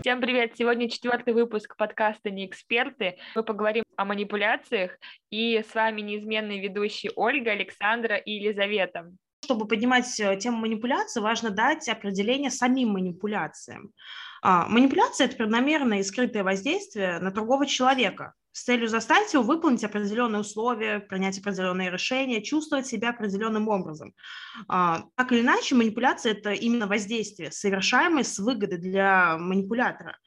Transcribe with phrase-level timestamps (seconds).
[0.00, 0.52] Всем привет!
[0.56, 3.18] Сегодня четвертый выпуск подкаста «Не эксперты».
[3.34, 4.92] Мы поговорим о манипуляциях,
[5.28, 9.12] и с вами неизменные ведущие Ольга, Александра и Елизавета.
[9.44, 13.92] Чтобы поднимать э, тему манипуляции, важно дать определение самим манипуляциям.
[14.42, 19.84] А, манипуляция– это преднамеренное и скрытое воздействие на другого человека, с целью заставить его выполнить
[19.84, 24.14] определенные условия, принять определенные решения, чувствовать себя определенным образом.
[24.68, 30.18] А, так или иначе, манипуляция– это именно воздействие, совершаемое с выгодой для манипулятора.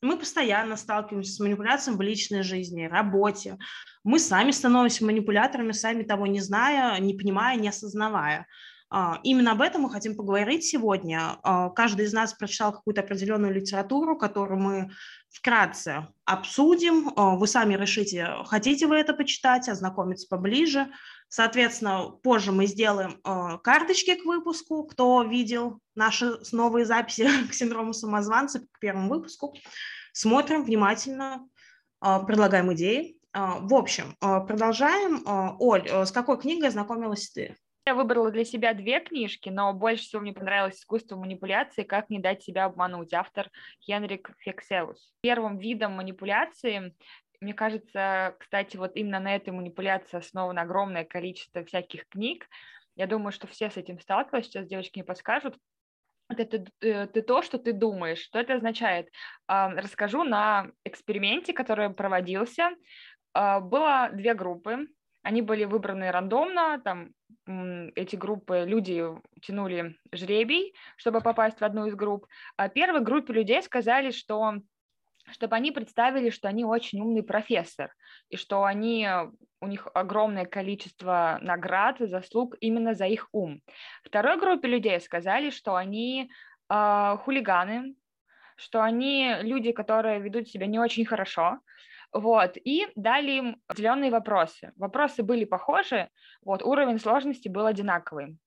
[0.00, 3.58] Мы постоянно сталкиваемся с манипуляциями в личной жизни, работе.
[4.04, 8.46] Мы сами становимся манипуляторами, сами того не зная, не понимая, не осознавая.
[8.90, 11.38] А, именно об этом мы хотим поговорить сегодня.
[11.42, 14.90] А, каждый из нас прочитал какую-то определенную литературу, которую мы
[15.28, 17.12] вкратце обсудим.
[17.14, 20.88] А, вы сами решите, хотите вы это почитать, ознакомиться поближе.
[21.28, 23.20] Соответственно, позже мы сделаем
[23.62, 24.84] карточки к выпуску.
[24.84, 29.54] Кто видел наши новые записи к синдрому самозванца, к первому выпуску,
[30.14, 31.46] смотрим внимательно,
[32.00, 33.18] предлагаем идеи.
[33.34, 35.22] В общем, продолжаем.
[35.60, 37.58] Оль, с какой книгой ознакомилась ты?
[37.88, 41.84] Я выбрала для себя две книжки, но больше всего мне понравилось «Искусство манипуляции.
[41.84, 43.50] Как не дать себя обмануть» автор
[43.80, 45.14] Хенрик Фексеус.
[45.22, 46.94] Первым видом манипуляции
[47.40, 52.46] мне кажется, кстати, вот именно на этой манипуляции основано огромное количество всяких книг.
[52.94, 55.56] Я думаю, что все с этим сталкивались, сейчас девочки не подскажут.
[56.28, 58.18] Это ты, э, ты то, что ты думаешь.
[58.18, 59.08] Что это означает?
[59.46, 62.68] Расскажу на эксперименте, который проводился.
[63.32, 64.88] А, было две группы.
[65.22, 67.14] Они были выбраны рандомно, там
[67.94, 69.04] эти группы люди
[69.40, 72.26] тянули жребий, чтобы попасть в одну из групп.
[72.56, 74.54] А первой группе людей сказали, что
[75.30, 77.94] чтобы они представили, что они очень умный профессор,
[78.30, 79.06] и что они,
[79.60, 83.60] у них огромное количество наград и заслуг именно за их ум.
[84.02, 86.30] Второй группе людей сказали, что они
[86.70, 87.94] э, хулиганы,
[88.56, 91.58] что они люди, которые ведут себя не очень хорошо,
[92.12, 94.72] вот, и дали им определенные вопросы.
[94.76, 96.08] Вопросы были похожи,
[96.42, 98.38] вот, уровень сложности был одинаковый.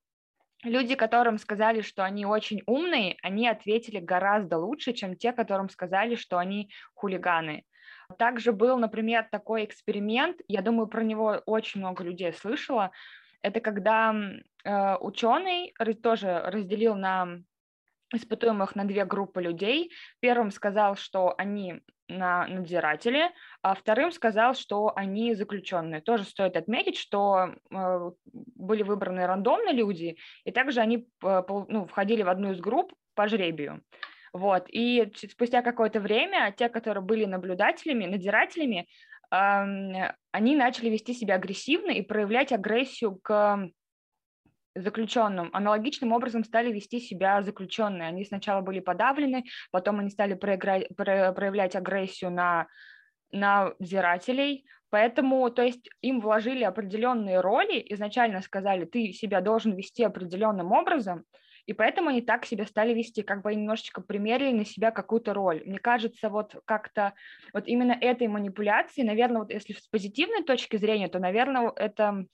[0.64, 6.16] Люди, которым сказали, что они очень умные, они ответили гораздо лучше, чем те, которым сказали,
[6.16, 7.66] что они хулиганы.
[8.18, 12.92] Также был, например, такой эксперимент, я думаю, про него очень много людей слышало.
[13.42, 14.14] Это когда
[14.64, 15.74] э, ученый
[16.04, 17.40] тоже разделил на
[18.14, 19.92] испытуемых на две группы людей.
[20.20, 21.82] Первым сказал, что они
[22.18, 26.02] на надзиратели, а вторым сказал, что они заключенные.
[26.02, 32.24] Тоже стоит отметить, что э, были выбраны рандомно люди, и также они э, ну, входили
[32.24, 33.82] в одну из групп по жребию.
[34.34, 34.66] Вот.
[34.70, 38.88] И спустя какое-то время те, которые были наблюдателями, надзирателями,
[39.30, 43.70] они начали вести себя агрессивно и проявлять агрессию к
[44.76, 48.08] заключенным аналогичным образом стали вести себя заключенные.
[48.08, 52.68] Они сначала были подавлены, потом они стали проиграть, проявлять агрессию на,
[53.32, 60.04] на взирателей, Поэтому, то есть им вложили определенные роли, изначально сказали, ты себя должен вести
[60.04, 61.24] определенным образом,
[61.66, 65.64] и поэтому они так себя стали вести, как бы немножечко примерили на себя какую-то роль.
[65.66, 67.14] Мне кажется, вот как-то
[67.54, 72.26] вот именно этой манипуляции, наверное, вот если с позитивной точки зрения, то, наверное, это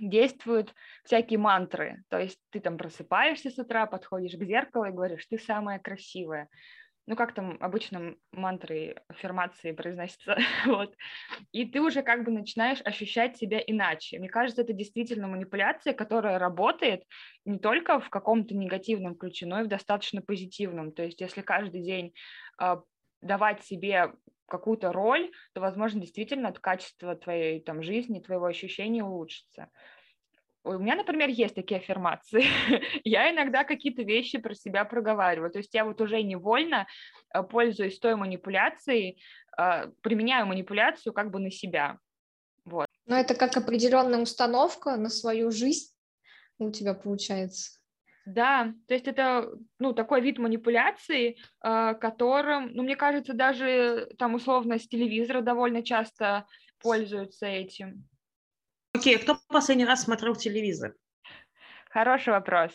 [0.00, 0.74] действуют
[1.04, 2.04] всякие мантры.
[2.08, 6.48] То есть ты там просыпаешься с утра, подходишь к зеркалу и говоришь, ты самая красивая.
[7.06, 10.94] Ну, как там обычно мантры, аффирмации произносятся, вот.
[11.52, 14.18] И ты уже как бы начинаешь ощущать себя иначе.
[14.18, 17.02] Мне кажется, это действительно манипуляция, которая работает
[17.44, 20.92] не только в каком-то негативном ключе, но и в достаточно позитивном.
[20.92, 22.14] То есть если каждый день
[22.58, 22.76] э,
[23.20, 24.12] давать себе
[24.46, 29.70] какую-то роль, то, возможно, действительно качество твоей там, жизни, твоего ощущения улучшится.
[30.66, 32.44] У меня, например, есть такие аффирмации.
[33.04, 35.50] я иногда какие-то вещи про себя проговариваю.
[35.50, 36.86] То есть я вот уже невольно,
[37.34, 39.22] э, пользуясь той манипуляцией,
[39.58, 41.98] э, применяю манипуляцию как бы на себя.
[42.64, 42.86] Вот.
[43.04, 45.94] Но это как определенная установка на свою жизнь
[46.58, 47.78] у тебя получается.
[48.26, 54.34] Да, то есть это, ну, такой вид манипуляции, э, которым, ну, мне кажется, даже там
[54.34, 56.46] условно с телевизора довольно часто
[56.80, 58.08] пользуются этим.
[58.94, 60.94] Окей, okay, кто последний раз смотрел телевизор?
[61.90, 62.72] Хороший вопрос.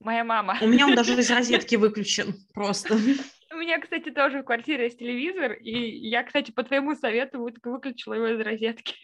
[0.00, 0.58] Моя мама.
[0.60, 2.94] У меня он даже из розетки выключен просто.
[3.52, 8.14] У меня, кстати, тоже в квартире есть телевизор, и я, кстати, по твоему совету выключила
[8.14, 8.94] его из розетки.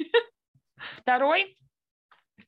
[1.02, 1.56] Второй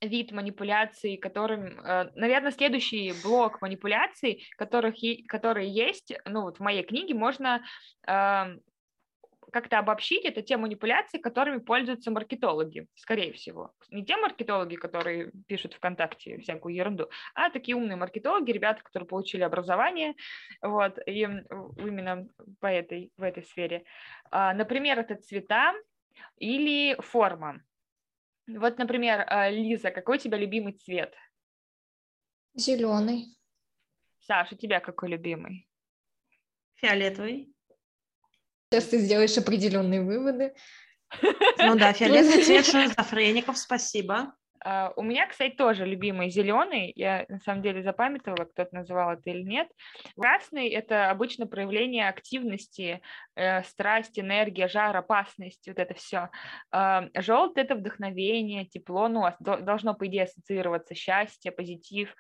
[0.01, 4.97] вид манипуляций, которым, э, наверное, следующий блок манипуляций, которых,
[5.29, 7.63] которые есть, ну вот в моей книге можно
[8.07, 8.61] эм,
[9.53, 13.73] как-то обобщить, это те манипуляции, которыми пользуются маркетологи, скорее всего.
[13.91, 19.43] Не те маркетологи, которые пишут ВКонтакте всякую ерунду, а такие умные маркетологи, ребята, которые получили
[19.43, 20.15] образование,
[20.63, 22.27] вот, и именно
[22.61, 23.85] по этой, в этой сфере.
[24.31, 25.75] А, например, это цвета
[26.39, 27.61] или форма.
[28.59, 31.15] Вот, например, а, Лиза, какой у тебя любимый цвет?
[32.55, 33.37] Зеленый.
[34.21, 35.69] Саша, у тебя какой любимый?
[36.75, 37.55] Фиолетовый.
[38.71, 40.55] Сейчас ты сделаешь определенные выводы.
[41.59, 44.35] Ну да, фиолетовый цвет шизофреников, спасибо.
[44.65, 46.93] Uh, у меня, кстати, тоже любимый зеленый.
[46.95, 49.69] Я на самом деле запамятовала, кто-то называл это или нет.
[50.19, 53.01] Красный это обычно проявление активности,
[53.37, 56.29] э, страсть, энергия, жар, опасность, вот это все.
[56.75, 62.15] Uh, желтый это вдохновение, тепло, ну, должно, по идее, ассоциироваться счастье, позитив.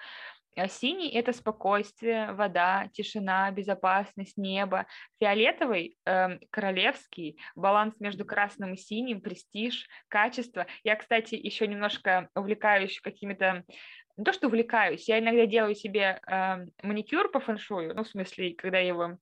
[0.56, 4.86] А синий– это спокойствие, вода, тишина, безопасность, небо.
[5.20, 10.66] Фиолетовый э,– королевский, баланс между красным и синим, престиж, качество.
[10.82, 13.64] Я, кстати, еще немножко увлекаюсь какими-то
[14.16, 18.54] не то, что увлекаюсь, я иногда делаю себе э, маникюр по фэншую, ну, в смысле,
[18.54, 19.18] когда я его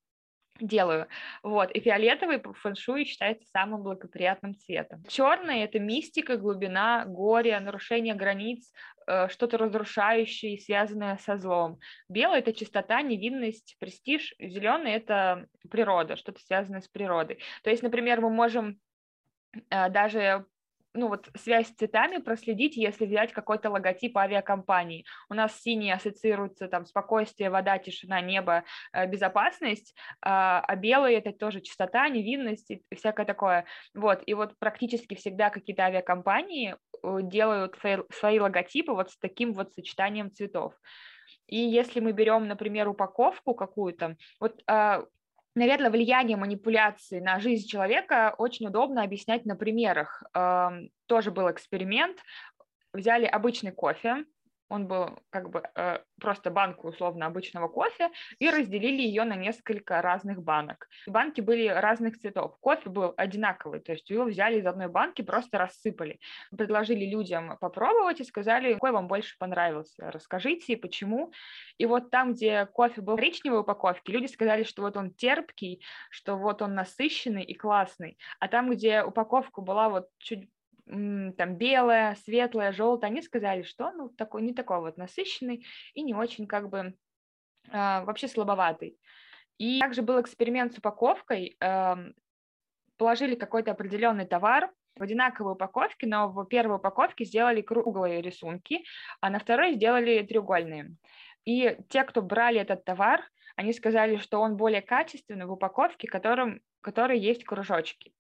[0.61, 1.09] делаю.
[1.43, 1.71] Вот.
[1.73, 5.03] И фиолетовый по фэншуй считается самым благоприятным цветом.
[5.09, 8.73] Черный– это мистика, глубина, горе, нарушение границ,
[9.07, 11.79] э, что-то разрушающее, связанное со злом.
[12.09, 14.35] Белый– это чистота, невинность, престиж.
[14.39, 17.39] Зеленый– это природа, что-то связанное с природой.
[17.63, 18.79] То есть, например, мы можем
[19.71, 20.47] э, даже
[20.99, 25.05] ну вот связь с цветами проследить, если взять какой-то логотип авиакомпании.
[25.31, 31.33] У нас синий ассоциируется там спокойствие, вода, тишина, небо, э, безопасность, а, а белый это
[31.33, 33.65] тоже чистота, невинность и всякое такое.
[33.95, 37.77] Вот, и вот практически всегда какие-то авиакомпании э, делают
[38.11, 40.75] свои логотипы вот с таким вот сочетанием цветов.
[41.47, 45.05] И если мы берем, например, упаковку какую-то, вот а,
[45.59, 50.23] наверное, влияние манипуляции на жизнь человека очень удобно объяснять на примерах.
[51.07, 52.19] Тоже был эксперимент.
[52.95, 54.25] Взяли обычный кофе,
[54.69, 60.03] он был как бы э, просто банку условно обычного кофе и разделили ее на несколько
[60.03, 60.89] разных банок.
[61.07, 62.57] Банки были разных цветов.
[62.61, 66.19] Кофе был одинаковый, то есть его взяли из одной банки, просто рассыпали.
[66.57, 71.33] Предложили людям попробовать и сказали, какой вам больше понравился, расскажите, почему.
[71.79, 75.83] И вот там, где кофе был в коричневой упаковке, люди сказали, что вот он терпкий,
[76.11, 78.19] что вот он насыщенный и классный.
[78.41, 80.49] А там, где упаковка была вот чуть
[80.89, 86.15] там белое, светлое, желтое, они сказали, что ну такой не такой вот насыщенный и не
[86.15, 86.93] очень как бы э,
[87.73, 88.99] вообще слабоватый.
[89.59, 91.97] И также был эксперимент с упаковкой, э,
[92.97, 98.85] положили какой-то определенный товар в одинаковой упаковке, но в первой упаковке сделали круглые рисунки,
[99.21, 100.97] а на второй сделали треугольные.
[101.45, 103.23] И те, кто брали этот товар,
[103.57, 108.13] они сказали, что он более качественный в упаковке, которым, которой есть кружочки.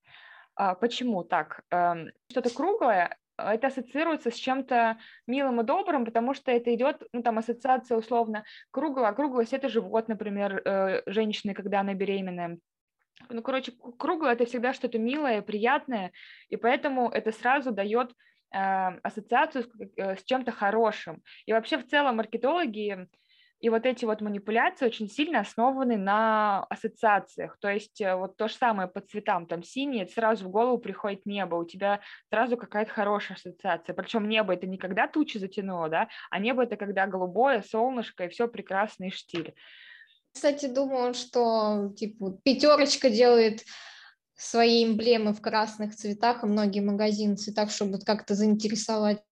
[0.58, 1.62] А, почему так?
[1.70, 7.00] Эм, что-то круглое, а, это ассоциируется с чем-то милым и добрым, потому что это идет,
[7.12, 12.58] ну, там, ассоциация условно круглая, круглость– это живот, например, э, женщины, когда она беременная.
[13.28, 16.10] Ну, короче, круглое– это всегда что-то милое, приятное,
[16.49, 18.10] и поэтому это сразу дает
[18.52, 19.64] э, ассоциацию
[19.96, 21.22] э, с чем-то хорошим.
[21.46, 23.06] И вообще в целом маркетологи
[23.60, 27.58] и вот эти вот манипуляции очень сильно основаны на ассоциациях.
[27.60, 31.26] То есть э, вот то же самое по цветам, там синее, сразу в голову приходит
[31.26, 32.00] небо, у тебя
[32.31, 33.94] сразу какая-то хорошая ассоциация.
[33.94, 38.29] Причем небо это не когда тучи затянуло, да, а небо это когда голубое, солнышко и
[38.29, 39.55] все прекрасно и штиль.
[40.32, 43.65] Кстати, думаю, что типа пятерочка делает
[44.36, 49.24] свои эмблемы в красных цветах, и многие магазины в цветах, чтобы как-то заинтересовать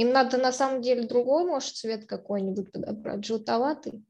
[0.00, 4.02] им надо на самом деле другой, может, цвет какой-нибудь подобрать, желтоватый.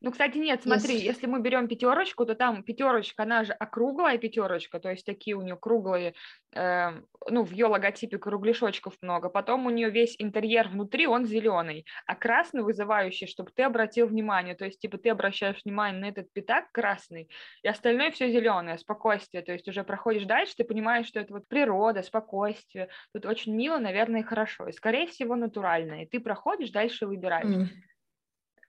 [0.00, 1.06] Ну, кстати, нет, смотри, если...
[1.08, 5.42] если мы берем пятерочку, то там пятерочка, она же округлая пятерочка, то есть такие у
[5.42, 6.14] нее круглые,
[6.54, 6.90] э,
[7.28, 9.28] ну, в ее логотипе кругляшочков много.
[9.28, 14.54] Потом у нее весь интерьер внутри, он зеленый, а красный вызывающий, чтобы ты обратил внимание,
[14.54, 17.28] то есть, типа, ты обращаешь внимание на этот пятак красный,
[17.62, 21.48] и остальное все зеленое, спокойствие, то есть уже проходишь дальше, ты понимаешь, что это вот
[21.48, 26.70] природа, спокойствие, тут очень мило, наверное, и хорошо, и, скорее всего, натурально, и ты проходишь,
[26.70, 27.48] дальше выбираешь.
[27.48, 27.66] Mm.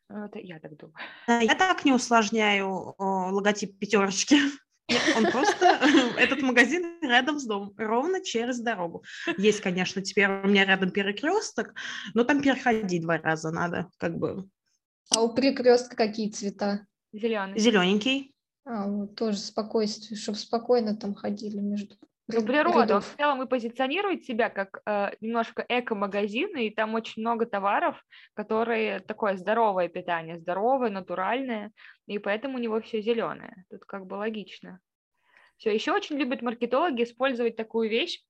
[0.10, 0.96] Это я так думаю.
[1.28, 4.38] Я так не усложняю логотип пятерочки.
[5.16, 5.66] Он просто,
[6.18, 9.04] этот магазин рядом с домом, ровно через дорогу.
[9.38, 11.76] Есть, конечно, теперь у меня рядом перекресток,
[12.16, 14.50] но там переходить два раза надо, как бы.
[15.16, 16.88] А у перекрестка какие цвета?
[17.14, 17.60] Зеленый.
[17.60, 18.34] Зелененький.
[18.66, 21.96] А, вот тоже спокойствие, чтобы спокойно там ходили между
[22.34, 23.00] ну, природа.
[23.02, 29.00] В целом и позиционирует себя как э, немножко эко-магазин, и там очень много товаров, которые
[29.00, 31.72] такое здоровое питание, здоровое, натуральное,
[32.08, 33.66] и поэтому у него все зеленое.
[33.70, 34.80] Тут как бы логично.
[35.58, 38.22] Все, еще очень любят маркетологи использовать такую вещь,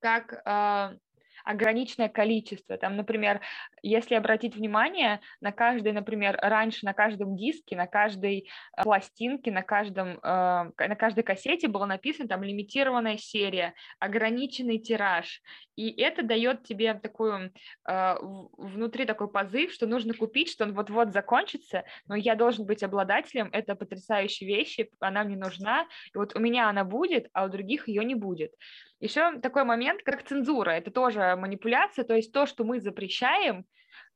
[0.00, 0.98] как э,
[1.44, 2.76] ограниченное количество.
[2.76, 3.40] Там, например,
[3.82, 9.62] если обратить внимание, на каждой, например, раньше на каждом диске, на каждой э, пластинке, на,
[9.62, 15.42] каждом, э, на каждой кассете было написано там лимитированная серия, ограниченный тираж.
[15.76, 17.52] И это дает тебе такую
[17.86, 18.14] э,
[18.56, 23.50] внутри такой позыв, что нужно купить, что он вот-вот закончится, но я должен быть обладателем,
[23.52, 27.88] это потрясающая вещь, она мне нужна, и вот у меня она будет, а у других
[27.88, 28.52] ее не будет.
[29.00, 33.64] Еще такой момент, как цензура, это тоже манипуляция, то есть то, что мы запрещаем,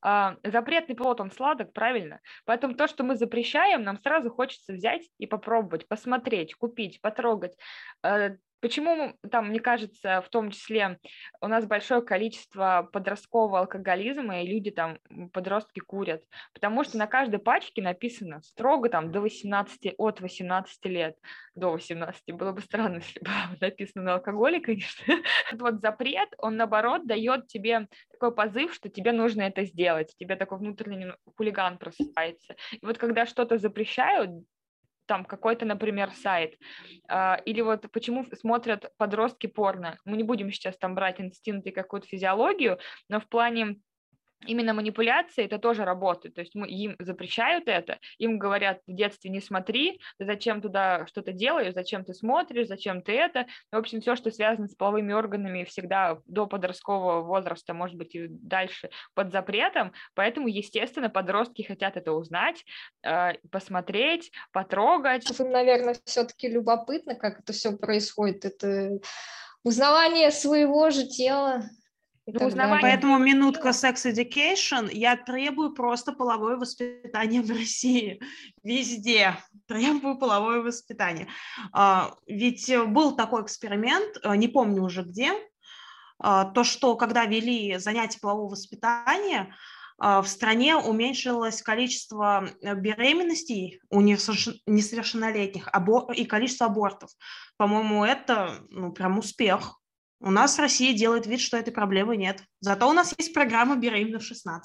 [0.05, 2.21] Uh, запретный плод, он сладок, правильно?
[2.45, 7.57] Поэтому то, что мы запрещаем, нам сразу хочется взять и попробовать, посмотреть, купить, потрогать.
[8.61, 10.99] Почему там, мне кажется, в том числе
[11.41, 14.99] у нас большое количество подросткового алкоголизма, и люди там,
[15.33, 16.25] подростки курят?
[16.53, 21.17] Потому что на каждой пачке написано строго там до 18, от 18 лет
[21.55, 22.33] до 18.
[22.33, 25.15] Было бы странно, если бы написано на алкоголе, конечно.
[25.53, 30.15] Вот запрет, он наоборот дает тебе такой позыв, что тебе нужно это сделать.
[30.19, 32.57] Тебе такой внутренний хулиган просыпается.
[32.73, 34.31] И вот когда что-то запрещают,
[35.09, 36.55] там какой-то, например, сайт,
[37.09, 39.99] а, или вот почему смотрят подростки порно.
[40.05, 43.81] Мы не будем сейчас там брать инстинкты и какую-то физиологию, но в плане
[44.47, 46.35] именно манипуляции это тоже работает.
[46.35, 51.33] То есть мы, им запрещают это, им говорят в детстве не смотри, зачем туда что-то
[51.33, 53.47] делаешь, зачем ты смотришь, зачем ты это.
[53.73, 58.27] В общем, все, что связано с половыми органами, всегда до подросткового возраста, может быть, и
[58.29, 59.93] дальше под запретом.
[60.15, 62.65] Поэтому, естественно, подростки хотят это узнать,
[63.03, 65.29] э, посмотреть, потрогать.
[65.39, 68.45] Им, наверное, все-таки любопытно, как это все происходит.
[68.45, 69.01] Это
[69.65, 71.65] узнавание своего же тела,
[72.33, 72.83] ну, узнавание...
[72.83, 74.89] Поэтому минутка Sex Education.
[74.93, 78.21] Я требую просто половое воспитание в России.
[78.63, 81.29] Везде требую половое воспитание.
[81.73, 85.33] А, ведь был такой эксперимент, э, не помню уже где,
[86.19, 89.55] а, то, что когда вели занятия полового воспитания,
[89.99, 95.69] а, в стране уменьшилось количество э, беременностей у несовершеннолетних
[96.15, 97.11] и количество абортов.
[97.57, 99.81] По-моему, это ну, прям успех.
[100.21, 102.43] У нас Россия делает вид, что этой проблемы нет.
[102.61, 104.61] Зато у нас есть программа «Беременна в 16».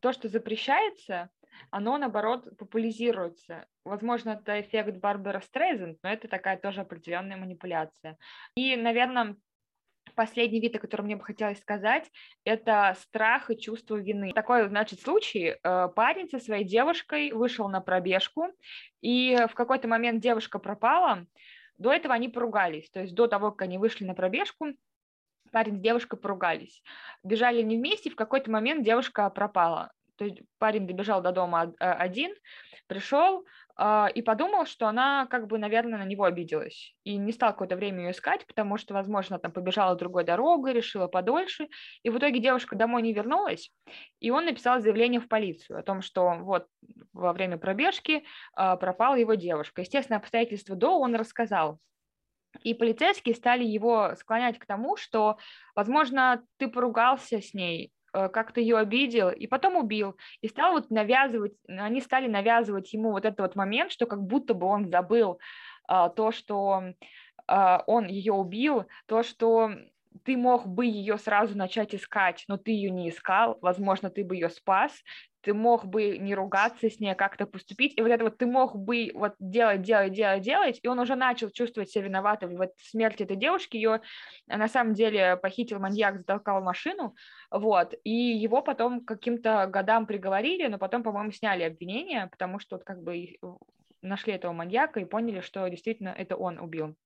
[0.00, 1.28] То, что запрещается,
[1.70, 3.66] оно, наоборот, популяризируется.
[3.84, 8.16] Возможно, это эффект Барбара Стрейзенд, но это такая тоже определенная манипуляция.
[8.54, 9.36] И, наверное,
[10.14, 12.10] последний вид, о котором мне бы хотелось сказать,
[12.44, 14.32] это страх и чувство вины.
[14.32, 15.56] Такой, значит, случай.
[15.62, 18.46] Э, парень со своей девушкой вышел на пробежку,
[19.00, 21.26] и в какой-то момент девушка пропала,
[21.78, 24.66] до этого они поругались, то есть до того, как они вышли на пробежку,
[25.50, 26.82] парень с девушкой поругались.
[27.22, 29.92] Бежали не вместе, в какой-то момент девушка пропала.
[30.16, 32.34] То есть парень добежал до дома один,
[32.88, 33.44] пришел,
[34.14, 36.96] и подумал, что она как бы, наверное, на него обиделась.
[37.04, 41.06] И не стал какое-то время ее искать, потому что, возможно, там побежала другой дорогой, решила
[41.06, 41.68] подольше.
[42.02, 43.70] И в итоге девушка домой не вернулась,
[44.18, 46.66] и он написал заявление в полицию о том, что вот
[47.12, 49.82] во время пробежки а, пропала его девушка.
[49.82, 51.78] Естественно, обстоятельства до он рассказал.
[52.62, 55.38] И полицейские стали его склонять к тому, что,
[55.74, 60.16] возможно, ты поругался с ней, как-то ее обидел, и потом убил.
[60.40, 64.54] И стал вот навязывать, они стали навязывать ему вот этот вот момент, что как будто
[64.54, 65.38] бы он забыл
[65.86, 66.82] а, то, что
[67.46, 69.72] а, он ее убил, то, что
[70.24, 74.36] ты мог бы ее сразу начать искать, но ты ее не искал, возможно, ты бы
[74.36, 74.92] ее спас,
[75.42, 78.46] ты мог бы не ругаться с ней, а как-то поступить, и вот это вот ты
[78.46, 82.56] мог бы вот делать, делать, делать, делать, и он уже начал чувствовать себя виноватым.
[82.56, 84.00] Вот смерть этой девушки, ее
[84.46, 87.14] на самом деле похитил маньяк, затолкал машину,
[87.50, 92.84] вот, и его потом каким-то годам приговорили, но потом, по-моему, сняли обвинение, потому что вот
[92.84, 93.36] как бы
[94.02, 96.96] нашли этого маньяка и поняли, что действительно это он убил.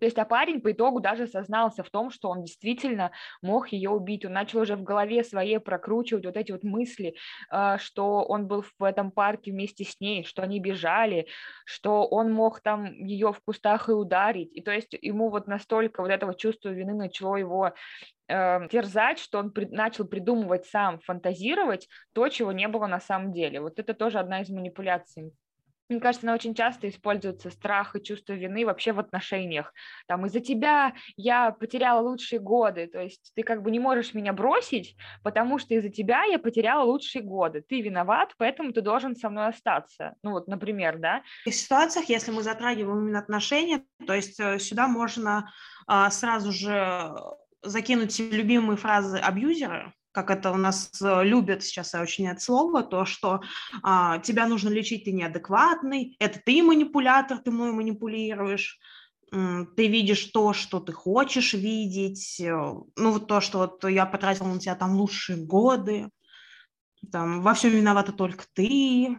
[0.00, 3.90] То есть, а парень по итогу даже сознался в том, что он действительно мог ее
[3.90, 4.24] убить.
[4.24, 7.14] Он начал уже в голове своей прокручивать вот эти вот мысли,
[7.50, 11.26] а, что он был в этом парке вместе с ней, что они бежали,
[11.64, 14.50] что он мог там ее в кустах и ударить.
[14.54, 17.72] И то есть ему вот настолько вот этого чувства вины начало его
[18.28, 23.32] э, терзать, что он при, начал придумывать сам, фантазировать то, чего не было на самом
[23.32, 23.60] деле.
[23.60, 25.32] Вот это тоже одна из манипуляций
[25.90, 29.72] мне кажется, она очень часто используется страх и чувство вины вообще в отношениях.
[30.06, 34.32] Там из-за тебя я потеряла лучшие годы, то есть ты как бы не можешь меня
[34.32, 37.62] бросить, потому что из-за тебя я потеряла лучшие годы.
[37.62, 40.14] Ты виноват, поэтому ты должен со мной остаться.
[40.22, 41.22] Ну вот, например, да.
[41.44, 45.52] В ситуациях, если мы затрагиваем именно отношения, то есть э, сюда можно
[45.86, 47.14] а, сразу же
[47.62, 53.04] закинуть любимые фразы абьюзера, как это у нас э, любят сейчас очень это слово, то,
[53.04, 53.40] что
[53.82, 58.78] а, тебя нужно лечить, ты неадекватный, это ты манипулятор, ты мной манипулируешь,
[59.30, 64.46] ты видишь то, что ты хочешь видеть, э, ну вот то, что вот я потратил
[64.46, 66.10] на тебя там лучшие годы,
[67.12, 69.18] там во всем виновата только ты,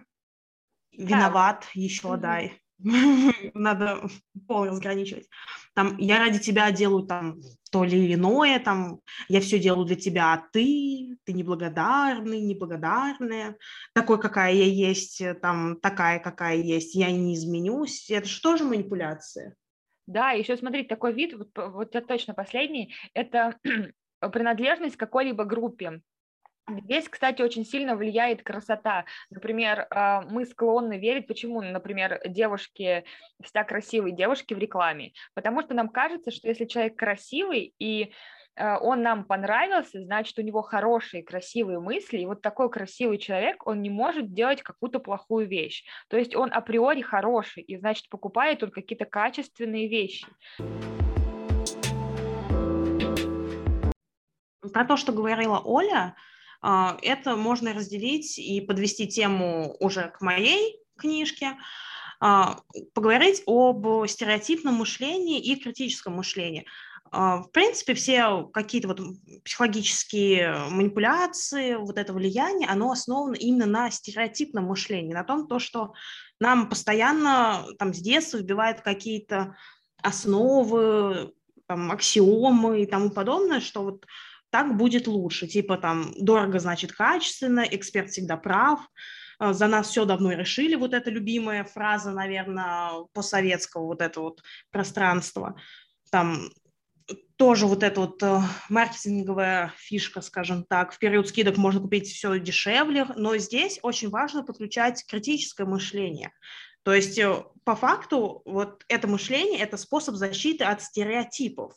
[0.91, 1.81] виноват да.
[1.81, 2.17] еще mm-hmm.
[2.17, 2.62] дай.
[3.53, 4.01] надо
[4.47, 5.27] пол разграничивать.
[5.73, 7.39] Там, я ради тебя делаю там
[7.71, 13.57] то ли иное, там, я все делаю для тебя, а ты, ты неблагодарный, неблагодарная,
[13.93, 18.09] такой, какая я есть, там, такая, какая есть, я не изменюсь.
[18.09, 19.55] Это же тоже манипуляция.
[20.07, 23.57] Да, еще смотрите, такой вид, вот, вот это точно последний, это
[24.33, 26.01] принадлежность к какой-либо группе.
[26.79, 29.05] Здесь, кстати, очень сильно влияет красота.
[29.29, 33.03] Например, а, мы склонны верить, почему, например, девушки,
[33.43, 38.13] всегда красивые девушки в рекламе, потому что нам кажется, что если человек красивый и
[38.55, 43.65] а, он нам понравился, значит, у него хорошие, красивые мысли, и вот такой красивый человек,
[43.65, 45.85] он не может делать какую-то плохую вещь.
[46.09, 50.27] То есть он априори хороший, и, значит, покупает только какие-то качественные вещи.
[54.73, 56.15] Про то, что говорила Оля,
[56.63, 61.57] это можно разделить и подвести тему уже к моей книжке,
[62.19, 62.59] а,
[62.93, 66.67] поговорить об стереотипном мышлении и критическом мышлении.
[67.13, 69.01] А, в принципе, все какие-то вот
[69.43, 75.93] психологические манипуляции, вот это влияние, оно основано именно на стереотипном мышлении, на том, то, что
[76.39, 79.57] нам постоянно там с детства вбивают какие-то
[80.01, 81.33] основы,
[81.67, 84.05] там, аксиомы и тому подобное, что вот
[84.51, 85.48] так будет лучше.
[85.48, 88.79] Типа там дорого значит качественно, эксперт всегда прав,
[89.39, 94.43] э, за нас все давно решили, вот эта любимая фраза, наверное, постсоветского вот это вот
[94.70, 95.55] пространства.
[96.12, 96.50] Там
[97.38, 98.39] тоже вот эта вот э,
[98.70, 100.93] маркетинговая фишка, скажем так.
[100.93, 106.31] В период скидок можно купить все дешевле, но здесь очень важно подключать критическое мышление.
[106.84, 111.74] То есть э, по факту вот это мышление– это способ защиты от стереотипов.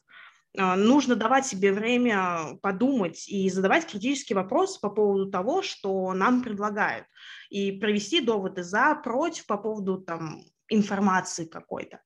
[0.57, 6.43] А, нужно давать себе время подумать и задавать критический вопрос по поводу того, что нам
[6.43, 7.07] предлагают,
[7.51, 12.01] и провести доводы за, против по поводу там, информации какой-то.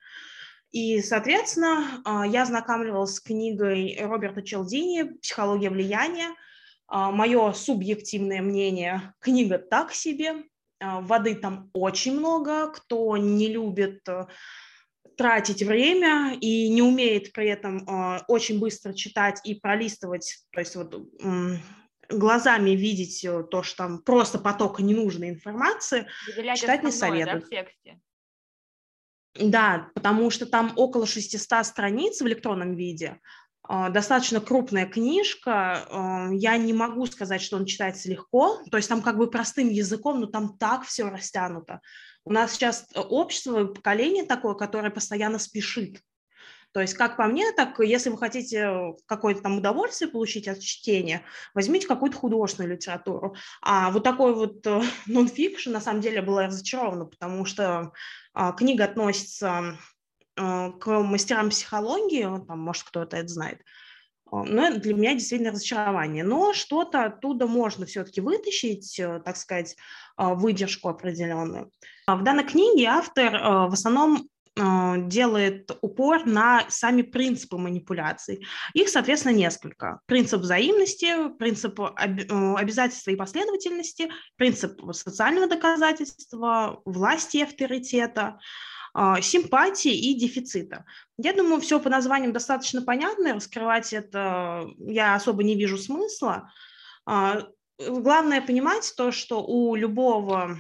[0.71, 6.35] И, соответственно, а, я ознакомливалась с книгой Роберта Челдини «Психология влияния».
[6.87, 10.45] А, Мое субъективное мнение– книга так себе,
[10.81, 14.07] воды там очень много, кто не любит
[15.19, 20.77] тратить время и не умеет при этом э, очень быстро читать и пролистывать, то есть
[20.77, 21.57] вот э,
[22.09, 27.41] глазами видеть то, что там просто поток ненужной информации, Выделять читать не советую.
[27.41, 28.01] Да, в тексте?
[29.35, 33.19] Да, потому что там около 600 страниц в электронном виде,
[33.63, 36.29] а, достаточно крупная книжка.
[36.33, 40.21] Я не могу сказать, что он читается легко, то есть там как бы простым языком,
[40.21, 41.81] но там так все растянуто.
[42.25, 46.01] У нас сейчас э, общество, поколение такое, которое постоянно спешит.
[46.73, 51.23] То есть, как по мне, так если вы хотите какое-то там удовольствие получить от чтения,
[51.55, 53.35] возьмите какую-то художественную литературу.
[53.63, 57.93] А вот такой вот э, нонфикшн, на самом деле, была разочарована, потому что
[58.35, 59.79] а, книга относится
[60.37, 63.61] к мастерам психологии, там, может, кто-то это знает,
[64.31, 66.25] а, но для меня действительно разочарование.
[66.25, 69.77] Но что-то оттуда можно все-таки вытащить, э, так сказать,
[70.17, 71.71] а, выдержку определенную.
[72.07, 78.45] В данной книге автор в основном делает упор на сами принципы манипуляций.
[78.75, 80.01] Их, соответственно, несколько.
[80.07, 81.85] Принцип взаимности, принцип э,
[82.57, 88.39] обязательства и последовательности, принцип социального доказательства, власти и авторитета, а,
[89.21, 90.85] симпатии и дефицита.
[91.19, 96.51] Я думаю, все по названиям достаточно понятно, раскрывать это я особо не вижу смысла.
[97.07, 97.43] А,
[97.79, 100.59] главное понимать то, что у любого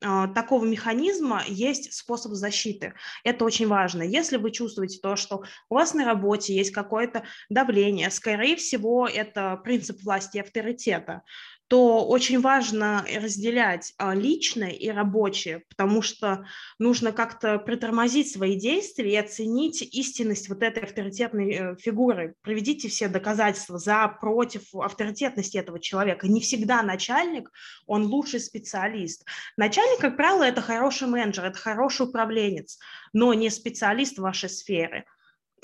[0.00, 2.94] а, такого механизма есть способ защиты.
[3.24, 4.02] Это очень важно.
[4.02, 9.56] Если вы чувствуете то, что у вас на работе есть какое-то давление, скорее всего, это
[9.56, 11.22] принцип власти и авторитета
[11.68, 16.46] то очень важно разделять а, личное и рабочее, потому что
[16.78, 22.34] нужно как-то притормозить свои действия и оценить истинность вот этой авторитетной э, фигуры.
[22.40, 26.26] Проведите все доказательства за, против авторитетности этого человека.
[26.26, 27.50] Не всегда начальник,
[27.86, 29.26] он лучший специалист.
[29.58, 32.78] Начальник, как правило, это хороший менеджер, это хороший управленец,
[33.12, 35.04] но не специалист в вашей сфере.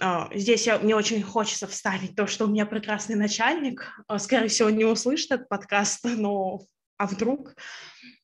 [0.01, 3.93] А, здесь я, мне очень хочется вставить то, что у меня прекрасный начальник.
[4.09, 6.63] А, скорее всего, не услышит этот подкаст, но
[6.97, 7.55] а вдруг?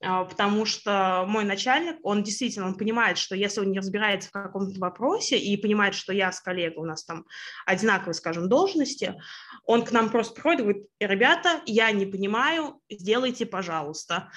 [0.02, 4.32] А, потому что мой начальник, он действительно, он понимает, что если он не разбирается в
[4.32, 7.26] каком-то вопросе и понимает, что я с коллегой, у нас там
[7.66, 9.20] одинаковые, скажем, должности,
[9.64, 14.30] он к нам просто приходит и говорит, ребята, я не понимаю, сделайте, пожалуйста.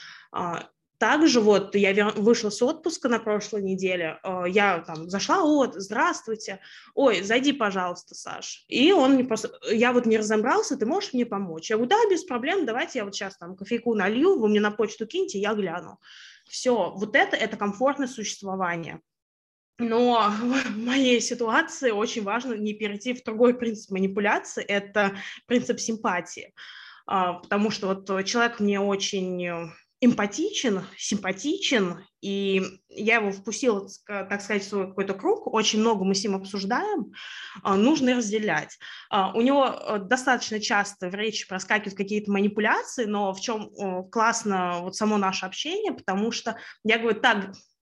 [1.03, 5.75] А, также вот я вышла с отпуска на прошлой неделе, э, я там зашла, вот,
[5.75, 6.59] здравствуйте,
[6.95, 8.63] ой, зайди, пожалуйста, Саш.
[8.69, 11.69] И он мне просто, я вот не разобрался, ты можешь мне помочь?
[11.69, 14.71] Я говорю, да, без проблем, давайте я вот сейчас там кофейку налью, вы мне на
[14.71, 15.99] почту киньте, я гляну.
[16.49, 19.01] Все, вот это, это комфортное существование.
[19.79, 26.53] Но в моей ситуации очень важно не перейти в другой принцип манипуляции, это принцип симпатии.
[27.05, 29.71] А, потому что вот человек мне очень
[30.03, 36.15] эмпатичен, симпатичен, и я его впустила, так сказать, в свой какой-то круг, очень много мы
[36.15, 37.11] с ним обсуждаем,
[37.63, 38.77] а, нужно разделять.
[39.09, 43.71] А, у него э, достаточно часто в речи проскакивают какие-то манипуляции, но в чем
[44.09, 47.53] классно вот само наше общение, потому что я говорю, так,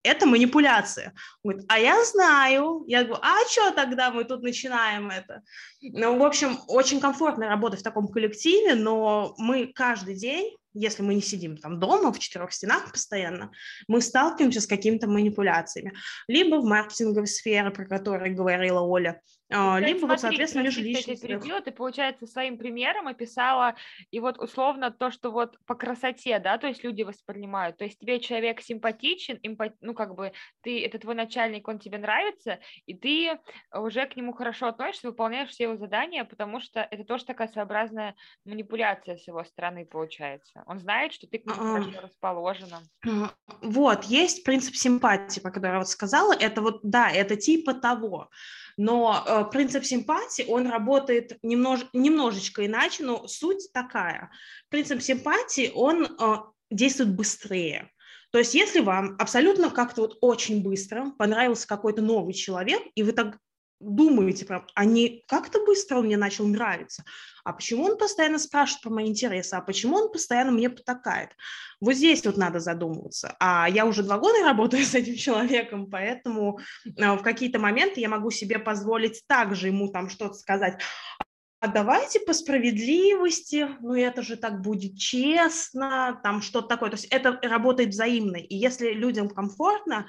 [0.04, 1.14] это манипуляция.
[1.44, 2.84] Он говорит, а я знаю.
[2.88, 5.42] Я говорю, а что тогда мы тут начинаем это?
[5.82, 11.16] Ну, в общем, очень комфортно работать в таком коллективе, но мы каждый день если мы
[11.16, 13.52] не сидим там дома в четырех стенах постоянно,
[13.88, 15.94] мы сталкиваемся с какими-то манипуляциями.
[16.28, 21.64] Либо в маркетинговой сфере, про которую говорила Оля, либо смотри, вот, соответственно, межличностных.
[21.64, 23.76] Ты, получается, своим примером описала,
[24.12, 28.00] и вот условно то, что вот по красоте, да, то есть люди воспринимают, то есть
[28.00, 29.76] тебе человек симпатичен, импат...
[29.82, 33.40] ну, как бы, ты, это твой начальник, он тебе нравится, и ты
[33.74, 38.16] уже к нему хорошо относишься, выполняешь все его задания, потому что это тоже такая своеобразная
[38.46, 40.64] манипуляция с его стороны получается.
[40.66, 42.82] Он знает, что ты к нему а, хорошо расположена.
[43.62, 48.30] Вот, есть принцип симпатии, про который я вот сказала, это вот, да, это типа того,
[48.78, 54.32] но э, принцип симпатии, он работает немнож, немножечко иначе, но суть такая.
[54.70, 56.36] Принцип симпатии, он э,
[56.72, 57.90] действует быстрее.
[58.32, 63.12] То есть если вам абсолютно как-то вот очень быстро понравился какой-то новый человек, и вы
[63.12, 63.38] так
[63.84, 67.04] думаете, прям, а не как-то быстро он мне начал нравиться,
[67.44, 71.30] а почему он постоянно спрашивает про мои интересы, а почему он постоянно мне потакает.
[71.82, 73.36] Вот здесь вот надо задумываться.
[73.40, 76.60] А я уже два года работаю с этим человеком, поэтому
[77.00, 80.80] а, в какие-то моменты я могу себе позволить также ему там что-то сказать,
[81.64, 86.90] а давайте по справедливости, ну это же так будет честно, там что-то такое.
[86.90, 88.36] То есть это работает взаимно.
[88.36, 90.08] И если людям комфортно,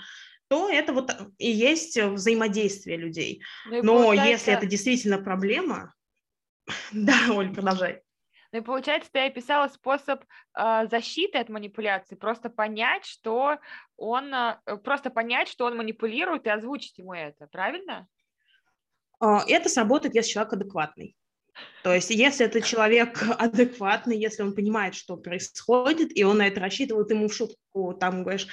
[0.54, 3.42] то это вот и есть взаимодействие людей.
[3.66, 4.30] Ну, Но получается...
[4.30, 5.92] если это действительно проблема,
[6.92, 8.02] да, Оль, продолжай.
[8.52, 10.22] Ну и получается, ты описала способ
[10.56, 13.58] э, защиты от манипуляции, просто понять, что
[13.96, 18.06] он, э, просто понять, что он манипулирует и озвучить ему это, правильно?
[19.18, 21.16] А, это сработает, если человек адекватный.
[21.82, 26.60] То есть, если это человек адекватный, если он понимает, что происходит, и он на это
[26.60, 28.46] рассчитывает, ему в шутку там говоришь,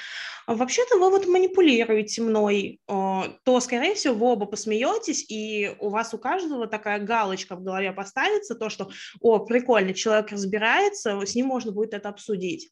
[0.45, 6.13] «А вообще-то вы вот манипулируете мной, то, скорее всего, вы оба посмеетесь, и у вас
[6.13, 8.89] у каждого такая галочка в голове поставится, то, что,
[9.21, 12.69] о, прикольно, человек разбирается, с ним можно будет это обсудить.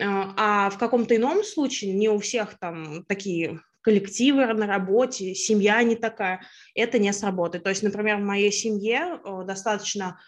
[0.00, 5.82] А, а в каком-то ином случае не у всех там такие коллективы на работе, семья
[5.82, 6.40] не такая,
[6.74, 7.64] это не сработает.
[7.64, 10.18] То есть, например, в моей семье э, достаточно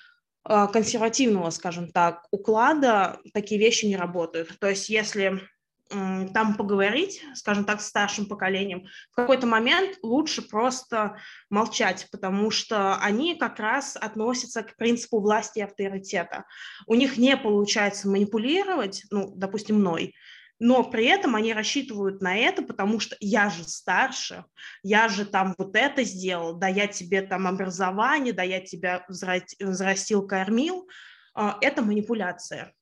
[0.48, 4.58] э, консервативного, скажем так, уклада такие вещи не работают.
[4.60, 5.40] То есть, если
[5.88, 11.16] там поговорить, скажем так, с старшим поколением, в какой-то момент лучше просто
[11.48, 16.44] молчать, потому что они как раз относятся к принципу власти и авторитета.
[16.86, 20.14] У них не получается манипулировать, ну, допустим, мной,
[20.58, 24.44] но при этом они рассчитывают на это, потому что я же старше,
[24.82, 30.26] я же там вот это сделал, да я тебе там образование, да я тебя взрастил,
[30.26, 30.88] кормил.
[31.34, 32.72] А, это манипуляция.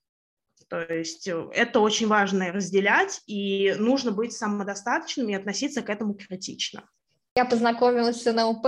[0.69, 6.15] То есть э, это очень важно разделять, и нужно быть самодостаточным и относиться к этому
[6.15, 6.89] критично.
[7.37, 8.67] Я познакомилась с НЛП,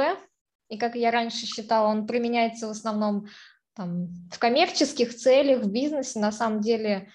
[0.69, 3.29] и как я раньше считала, он применяется в основном
[3.75, 6.19] там, в коммерческих целях, в бизнесе.
[6.19, 7.11] На самом деле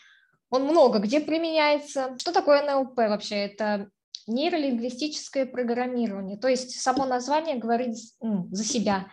[0.52, 2.16] он много где применяется.
[2.20, 3.38] Что такое НЛП вообще?
[3.38, 3.90] Это
[4.28, 6.38] нейролингвистическое программирование.
[6.38, 9.08] То есть само название говорит ну, за себя.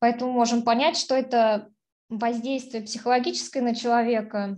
[0.00, 1.68] Поэтому можем понять, что это
[2.08, 4.56] воздействие психологическое на человека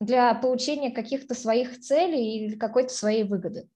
[0.00, 3.68] для получения каких-то своих целей или какой-то своей выгоды.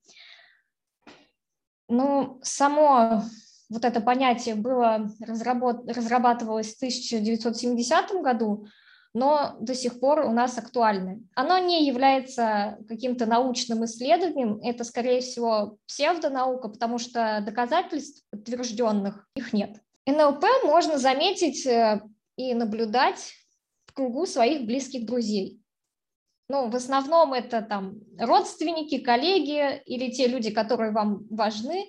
[1.89, 3.23] Ну, само
[3.69, 5.89] вот это понятие было разработ...
[5.89, 8.67] разрабатывалось в 1970 году,
[9.15, 11.23] но до сих пор у нас актуальны.
[11.37, 19.53] Оно не является каким-то научным исследованием, это, скорее всего, псевдонаука, потому что доказательств подтвержденных их
[19.53, 19.81] нет.
[20.07, 22.03] НЛП можно заметить э,
[22.37, 23.35] и наблюдать
[23.87, 25.61] в кругу своих близких друзей.
[26.49, 31.89] Ну, в основном это там родственники, коллеги или те люди, которые вам важны.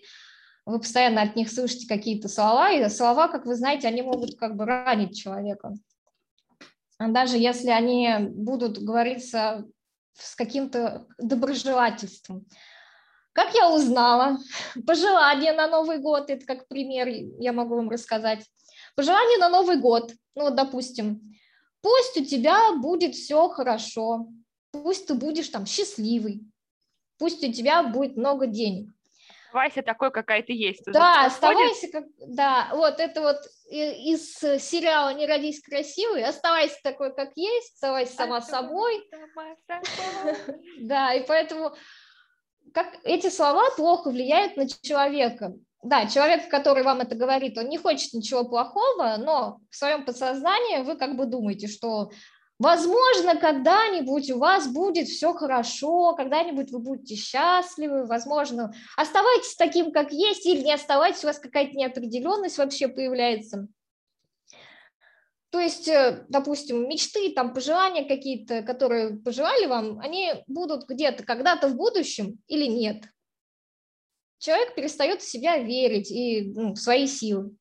[0.65, 4.55] Вы постоянно от них слышите какие-то слова, и слова, как вы знаете, они могут как
[4.55, 5.73] бы ранить человека.
[6.99, 9.65] Даже если они будут говориться
[10.17, 12.45] с каким-то доброжелательством.
[13.33, 14.37] Как я узнала?
[14.87, 17.07] Пожелание на Новый год, это как пример
[17.39, 18.45] я могу вам рассказать.
[18.95, 21.21] Пожелание на Новый год, ну вот допустим,
[21.81, 24.27] пусть у тебя будет все хорошо,
[24.71, 26.45] пусть ты будешь там счастливый,
[27.17, 28.94] пусть у тебя будет много денег.
[29.55, 30.83] Оставайся такой, какая ты есть.
[30.87, 32.03] да, оставайся как...
[32.27, 33.37] Да, вот это вот
[33.69, 39.09] из сериала «Не родись красивой», оставайся такой, как есть, оставайся сама собой.
[40.81, 41.73] Да, и поэтому
[42.73, 45.53] как эти слова плохо влияют на человека.
[45.81, 50.83] Да, человек, который вам это говорит, он не хочет ничего плохого, но в своем подсознании
[50.83, 52.11] вы как бы думаете, что
[52.59, 60.11] возможно, когда-нибудь у вас будет все хорошо, когда-нибудь вы будете счастливы, возможно, оставайтесь таким, как
[60.11, 63.67] есть, или не оставайтесь, у вас какая-то неопределенность вообще появляется.
[65.55, 71.69] То есть, э, допустим, мечты, там, пожелания какие-то, которые пожелали вам, они будут где-то, когда-то
[71.69, 73.05] в будущем или нет.
[74.37, 77.55] Человек перестает в себя верить и ну, в свои силы.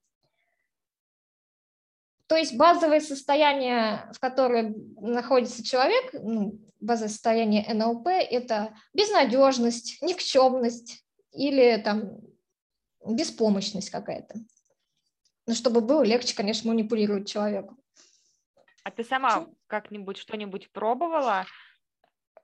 [2.35, 11.05] То есть базовое состояние, в котором находится человек, ну, базовое состояние НЛП– это безнадежность, никчемность
[11.31, 12.18] или там
[13.07, 14.35] беспомощность какая-то.
[15.47, 17.77] Ну, чтобы было легче, конечно, манипулировать человеку.
[18.83, 21.47] А ты сама как-нибудь что-нибудь пробовала?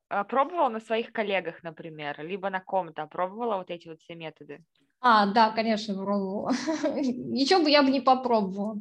[0.08, 3.08] А, пробовала на своих коллегах, например, либо на ком-то?
[3.08, 4.64] Пробовала вот эти вот все методы?
[5.00, 6.52] А, да, конечно, пробовала.
[6.94, 8.78] Ничего бы я бы не попробовала.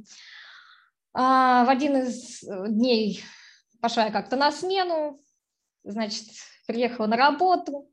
[1.14, 3.24] А, в один из э, дней
[3.82, 5.20] пошла я как-то на смену,
[5.84, 6.26] значит,
[6.68, 7.90] приехала на работу,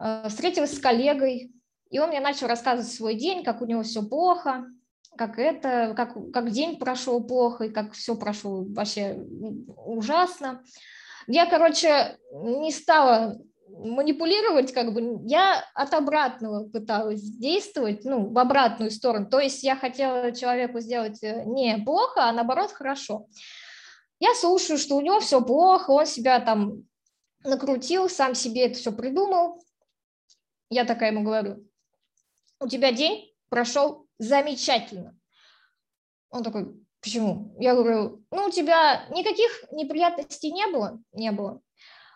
[0.00, 1.52] э, встретилась с коллегой,
[1.90, 4.66] и он мне начал рассказывать свой день, как у него все плохо,
[5.16, 9.14] как это, как, как день прошел плохо, и как все прошло вообще
[9.76, 10.64] ужасно.
[11.26, 13.38] Я, короче, не стала
[13.78, 19.28] манипулировать, как бы я от обратного пыталась действовать, ну, в обратную сторону.
[19.28, 23.26] То есть я хотела человеку сделать э, не плохо, а наоборот хорошо.
[24.20, 26.84] Я слушаю, что у него все плохо, он себя там
[27.42, 29.62] накрутил, сам себе это все придумал.
[30.70, 31.68] Я такая ему говорю,
[32.60, 35.16] у тебя день прошел замечательно.
[36.30, 37.54] Он такой, почему?
[37.60, 41.00] Я говорю, ну, у тебя никаких неприятностей не было?
[41.12, 41.60] Не было.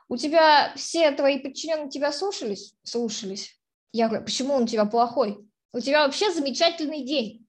[0.09, 2.75] У тебя все твои подчиненные тебя слушались?
[2.83, 3.61] Слушались.
[3.93, 5.39] Я говорю, почему он у тебя плохой?
[5.73, 7.47] У тебя вообще замечательный день.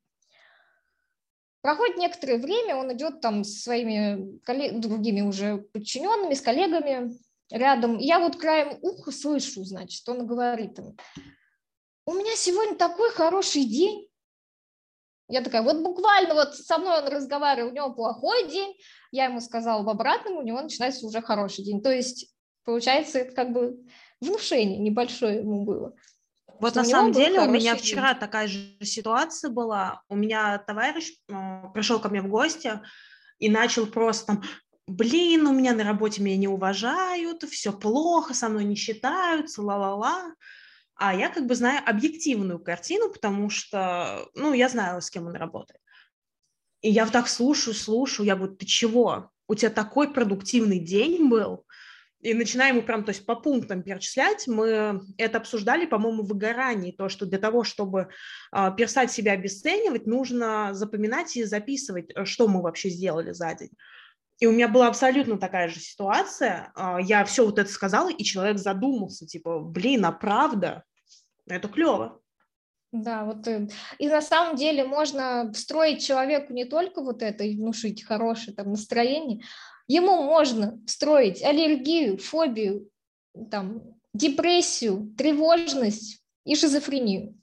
[1.62, 4.80] Проходит некоторое время, он идет там с своими коллег...
[4.80, 7.18] другими уже подчиненными, с коллегами
[7.52, 7.98] рядом.
[7.98, 10.98] Я вот краем уха слышу, значит, он говорит им,
[12.06, 14.08] у меня сегодня такой хороший день,
[15.28, 18.76] я такая, вот буквально вот со мной он разговаривал, у него плохой день,
[19.12, 21.84] я ему сказала в обратном, у него начинается уже хороший день.
[21.84, 23.80] То есть, получается, это как бы
[24.22, 25.94] внушение небольшое ему было.
[26.60, 27.84] Вот на самом деле у меня день.
[27.84, 30.04] вчера такая же ситуация была.
[30.10, 32.82] У меня товарищ э, пришел ко мне в гости
[33.38, 34.44] и начал просто там,
[34.86, 40.34] блин, у меня на работе меня не уважают, все плохо, со мной не считаются, ла-ла-ла
[41.00, 45.36] а я как бы знаю объективную картину, потому что, ну, я знаю, с кем он
[45.36, 45.80] работает.
[46.82, 49.32] И я вот так слушаю, слушаю, я говорю, ты чего?
[49.48, 51.66] У тебя такой продуктивный день был?
[52.22, 54.46] И начинаем ему прям, то есть по пунктам перечислять.
[54.48, 58.10] Мы это обсуждали, по-моему, в выгорании, то, что для того, чтобы
[58.52, 63.72] э, перестать себя обесценивать, нужно запоминать и записывать, э, что мы вообще сделали за день.
[64.40, 66.74] И у меня была абсолютно такая же ситуация.
[66.76, 70.84] Э, я все вот это сказала, и человек задумался, типа, блин, а правда?
[71.48, 72.20] Это клево.
[72.92, 73.68] Да, вот э,
[74.00, 79.44] и на самом деле можно встроить человеку не только вот это внушить хорошее там настроение,
[79.90, 82.90] ему можно встроить аллергию, фобию,
[83.52, 83.82] там,
[84.14, 87.36] депрессию, тревожность и шизофрению.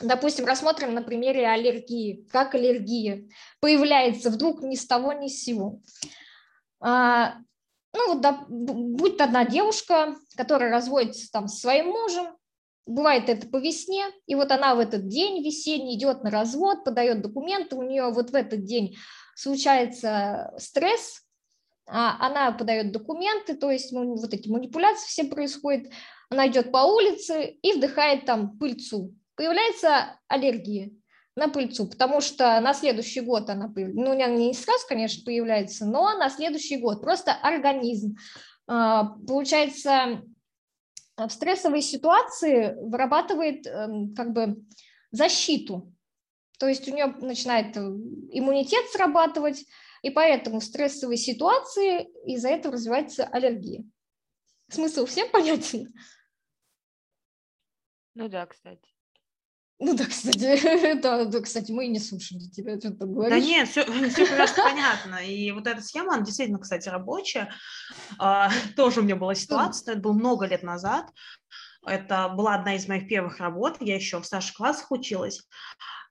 [0.00, 2.26] Допустим, рассмотрим на примере аллергии.
[2.32, 3.28] Как аллергия
[3.60, 5.80] появляется вдруг ни с того, ни с сего.
[6.80, 7.36] А,
[7.94, 12.36] ну вот, да, будь одна девушка, которая разводится там с своим мужем,
[12.86, 17.20] Бывает это по весне, и вот она в этот день весенний идет на развод, подает
[17.20, 18.96] документы, у нее вот в этот день
[19.34, 21.25] случается стресс,
[21.86, 25.92] она подает документы, то есть вот эти манипуляции все происходят,
[26.30, 29.14] она идет по улице и вдыхает там пыльцу.
[29.36, 30.90] Появляется аллергия
[31.36, 36.28] на пыльцу, потому что на следующий год она, ну, не сразу, конечно, появляется, но на
[36.30, 38.16] следующий год просто организм
[38.66, 40.22] получается,
[41.16, 44.56] в стрессовой ситуации вырабатывает эм, как бы
[45.12, 45.92] защиту.
[46.58, 49.64] То есть у нее начинает иммунитет срабатывать,
[50.06, 53.82] и поэтому в стрессовой ситуации из-за этого развивается аллергия.
[54.68, 55.92] Смысл всем понятен?
[58.14, 58.88] Ну да, кстати.
[59.80, 63.34] Ну да, кстати, да, да, кстати, мы и не слушали тебя, что ты говоришь.
[63.36, 65.16] Да нет, все, все просто понятно.
[65.16, 67.52] И вот эта схема, она действительно, кстати, рабочая.
[68.20, 71.10] А, тоже у меня была ситуация, это было много лет назад.
[71.84, 75.48] Это была одна из моих первых работ, я еще в старших классах училась.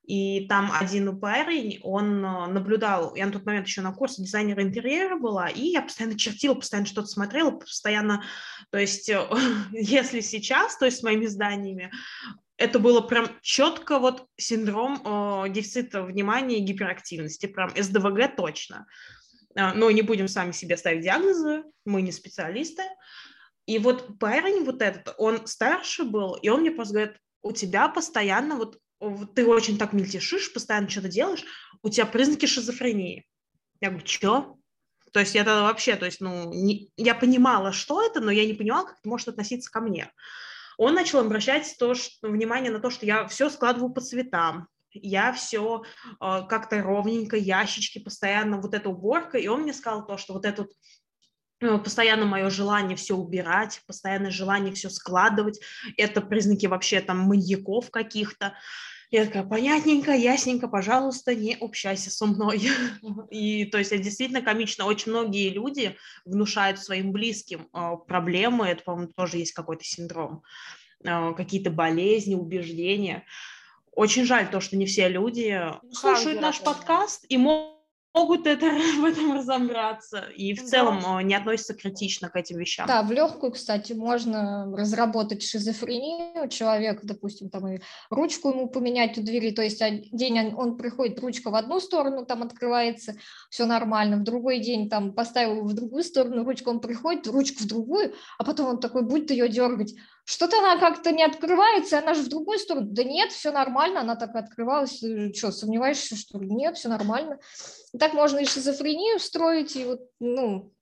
[0.07, 4.61] И там один парень, он э, наблюдал, я на тот момент еще на курсе дизайнера
[4.61, 8.23] интерьера была, и я постоянно чертила, постоянно что-то смотрела, постоянно,
[8.69, 9.27] то есть, э,
[9.71, 11.91] если сейчас, то есть с моими зданиями,
[12.57, 18.85] это было прям четко вот синдром э, дефицита внимания и гиперактивности, прям СДВГ точно.
[19.55, 22.83] Э, но не будем сами себе ставить диагнозы, мы не специалисты.
[23.65, 27.87] И вот парень вот этот, он старше был, и он мне просто говорит, у тебя
[27.89, 28.77] постоянно вот
[29.35, 31.43] ты очень так мельтешишь, постоянно что-то делаешь,
[31.81, 33.25] у тебя признаки шизофрении.
[33.81, 34.57] Я говорю, что?
[35.11, 38.45] То есть я тогда вообще, то есть, ну, не, я понимала, что это, но я
[38.45, 40.11] не понимала, как это может относиться ко мне.
[40.77, 45.33] Он начал обращать то, что, внимание на то, что я все складываю по цветам, я
[45.33, 50.33] все э, как-то ровненько, ящички, постоянно вот эта уборка, и он мне сказал то, что
[50.33, 50.71] вот этот
[51.61, 55.61] ну, постоянно мое желание все убирать, постоянное желание все складывать,
[55.97, 58.55] это признаки вообще там маньяков каких-то.
[59.11, 62.61] Я такая, понятненько, ясненько, пожалуйста, не общайся со мной.
[63.31, 64.85] И то есть это действительно комично.
[64.85, 70.43] Очень многие люди внушают своим близким э, проблемы, это, по-моему, тоже есть какой-то синдром,
[71.03, 73.25] э, какие-то болезни, убеждения.
[73.91, 75.61] Очень жаль то, что не все люди
[75.93, 77.74] слушают наш подкаст и могут
[78.15, 78.65] могут это,
[78.99, 80.65] в этом разобраться и в да.
[80.65, 82.87] целом э, не относятся критично к этим вещам.
[82.87, 89.21] Да, в легкую, кстати, можно разработать шизофрению человека, допустим, там и ручку ему поменять у
[89.21, 93.15] двери, то есть день он, он приходит, ручка в одну сторону там открывается,
[93.49, 97.67] все нормально, в другой день там поставил в другую сторону ручку, он приходит, ручку в
[97.67, 99.93] другую, а потом он такой будет ее дергать,
[100.25, 102.87] что-то она как-то не открывается, она же в другую сторону.
[102.89, 104.97] Да нет, все нормально, она так открывалась.
[105.35, 106.49] Что, сомневаешься, что ли?
[106.49, 107.39] Нет, все нормально.
[107.93, 110.73] И так можно и шизофрению строить, и вот, ну,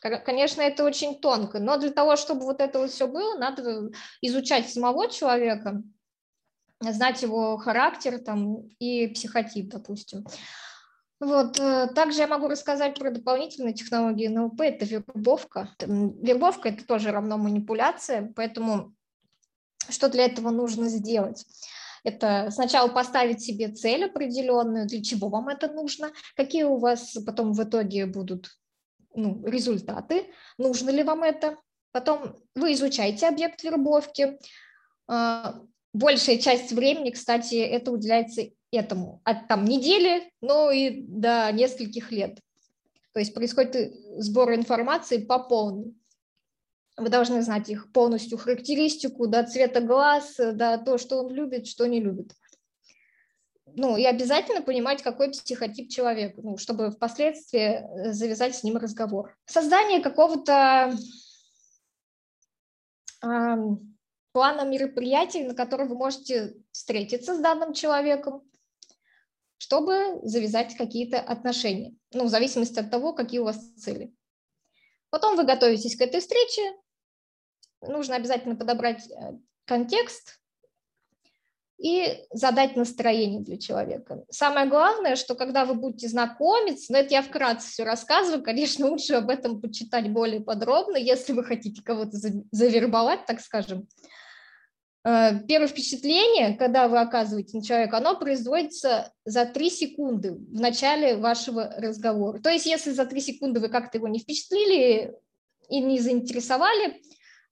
[0.00, 4.70] конечно, это очень тонко, но для того, чтобы вот это вот все было, надо изучать
[4.70, 5.82] самого человека,
[6.80, 10.24] знать его характер там и психотип, допустим.
[11.22, 11.60] Вот.
[11.60, 14.60] Э, также я могу рассказать про дополнительные технологии НЛП.
[14.62, 15.68] Это вербовка.
[15.78, 18.92] Вербовка– это тоже равно манипуляция, поэтому
[19.88, 21.46] что для этого нужно сделать?
[22.02, 27.52] Это сначала поставить себе цель определенную, для чего вам это нужно, какие у вас потом
[27.52, 28.50] в итоге будут
[29.14, 30.26] ну, результаты,
[30.58, 31.56] нужно ли вам это.
[31.92, 34.40] Потом вы изучаете объект вербовки.
[35.06, 35.60] А,
[35.92, 42.38] большая часть времени, кстати, это уделяется этому, от там недели, но и до нескольких лет.
[43.12, 45.94] То есть происходит сбор информации по полной.
[46.96, 51.86] Вы должны знать их полностью характеристику, до цвета глаз, до то, что он любит, что
[51.86, 52.32] не любит.
[53.74, 59.34] Ну, и обязательно понимать, какой психотип человека, ну, чтобы впоследствии э, завязать с ним разговор.
[59.46, 60.94] Создание какого-то
[63.22, 63.56] э,
[64.32, 68.42] плана мероприятий, на котором вы можете встретиться с данным человеком,
[69.62, 74.12] чтобы завязать какие-то отношения, ну, в зависимости от того, какие у вас цели.
[75.10, 76.74] Потом вы готовитесь к этой встрече,
[77.80, 80.40] нужно обязательно подобрать э, контекст
[81.78, 84.24] и задать настроение для человека.
[84.30, 88.86] Самое главное, что когда вы будете знакомиться, но ну, это я вкратце все рассказываю, конечно,
[88.90, 92.18] лучше об этом почитать более подробно, если вы хотите кого-то
[92.50, 93.86] завербовать, так скажем,
[95.02, 101.74] первое впечатление, когда вы оказываете на человека, оно производится за 3 секунды в начале вашего
[101.76, 102.40] разговора.
[102.40, 105.14] То есть если за 3 секунды вы как-то его не впечатлили
[105.68, 107.02] и не заинтересовали,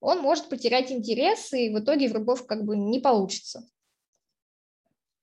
[0.00, 3.68] он может потерять интерес, и в итоге вербовка как бы не получится.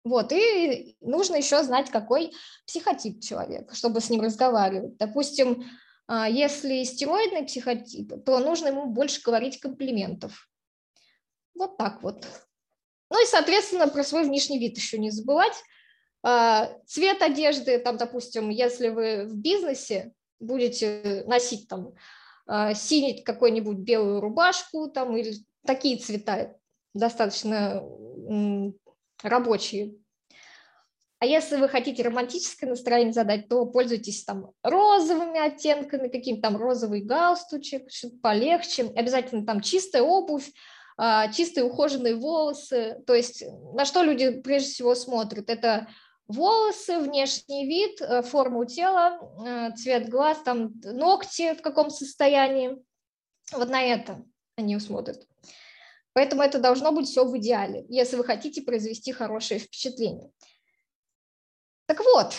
[0.03, 2.31] Вот, и нужно еще знать, какой
[2.65, 4.95] психотип человека, чтобы с ним разговаривать.
[4.97, 5.65] Допустим,
[6.07, 10.49] а, если стероидный психотип, то нужно ему больше говорить комплиментов.
[11.57, 12.25] Вот так вот.
[13.09, 15.55] Ну и, соответственно, про свой внешний вид еще не забывать.
[16.23, 21.93] А, цвет одежды, там, допустим, если вы в бизнесе будете носить там
[22.45, 25.33] а, синий какой-нибудь белую рубашку там или
[25.65, 26.55] такие цвета
[26.93, 27.83] достаточно
[29.23, 29.95] рабочие,
[31.19, 37.01] А если вы хотите романтическое настроение задать, то пользуйтесь там розовыми оттенками, каким-то там розовый
[37.01, 38.91] галстучек, что-то полегче.
[38.95, 40.51] Обязательно там чистая обувь,
[41.31, 43.03] чистые ухоженные волосы.
[43.05, 43.43] То есть
[43.73, 45.49] на что люди прежде всего смотрят?
[45.49, 45.87] Это
[46.27, 52.77] волосы, внешний вид, э, форму тела, э, цвет глаз, там ногти в каком состоянии.
[53.53, 54.23] Вот на это
[54.55, 55.25] они смотрят.
[56.13, 60.31] Поэтому это должно быть все в идеале, если вы хотите произвести хорошее впечатление.
[61.85, 62.33] Так вот,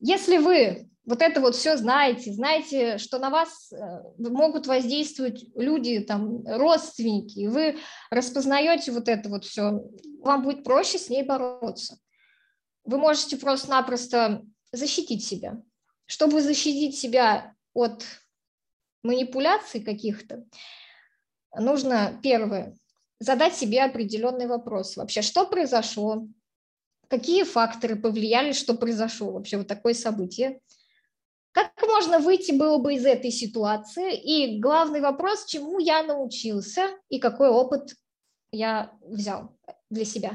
[0.00, 3.76] если вы вот это вот все знаете, знаете, что на вас э,
[4.18, 7.78] могут воздействовать люди, там, родственники, и вы
[8.10, 9.80] распознаете вот это вот все,
[10.20, 11.98] вам будет проще с ней бороться.
[12.84, 15.62] Вы можете просто-напросто защитить себя.
[16.04, 18.04] Чтобы защитить себя от
[19.02, 20.44] манипуляций каких-то,
[21.56, 22.76] нужно, первое,
[23.18, 24.98] задать себе определенный вопрос.
[24.98, 26.28] Вообще, что произошло?
[27.08, 30.60] Какие факторы повлияли, что произошло вообще вот такое событие?
[31.52, 34.16] Как можно выйти было бы из этой ситуации?
[34.16, 37.94] И главный вопрос, чему я научился и какой опыт
[38.52, 39.58] я взял
[39.90, 40.32] для себя?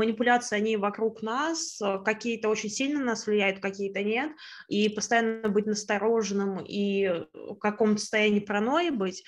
[0.00, 4.30] манипуляции, они вокруг нас, какие-то очень сильно нас влияют, какие-то нет,
[4.68, 9.24] и постоянно быть настороженным и в каком-то состоянии паранойи быть,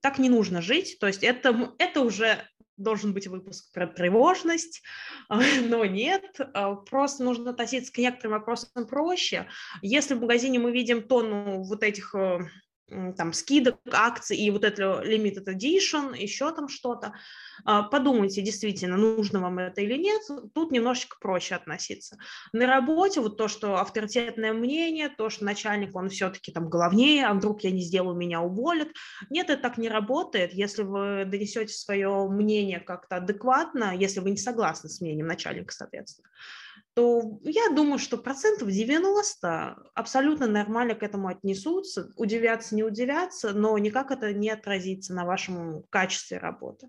[0.00, 2.38] так не нужно жить, то есть это, это уже
[2.76, 4.82] должен быть выпуск про тревожность,
[5.28, 9.46] но нет, а, просто нужно относиться к некоторым вопросам проще.
[9.82, 12.40] Если в магазине мы видим тонну вот этих э,
[12.88, 17.14] там скидок, акций и вот это limited edition, еще там что-то.
[17.64, 20.20] А, подумайте, действительно, нужно вам это или нет.
[20.54, 22.18] Тут немножечко проще относиться.
[22.52, 27.34] На работе вот то, что авторитетное мнение, то, что начальник, он все-таки там главнее, а
[27.34, 28.88] вдруг я не сделаю, меня уволят.
[29.30, 30.52] Нет, это так не работает.
[30.52, 36.28] Если вы донесете свое мнение как-то адекватно, если вы не согласны с мнением начальника, соответственно,
[36.94, 43.76] то я думаю, что процентов 90 абсолютно нормально к этому отнесутся, удивятся, не удивятся, но
[43.78, 46.88] никак это не отразится на вашем качестве работы.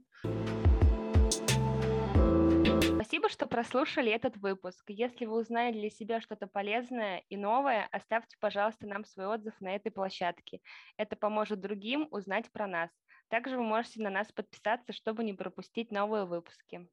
[2.95, 4.83] Спасибо, что прослушали этот выпуск.
[4.87, 9.75] Если вы узнали для себя что-то полезное и новое, оставьте, пожалуйста, нам свой отзыв на
[9.75, 10.59] этой площадке.
[10.97, 12.91] Это поможет другим узнать про нас.
[13.29, 16.87] Также вы можете на нас подписаться, чтобы не пропустить новые выпуски.